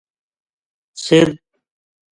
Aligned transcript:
سر 1.03 1.27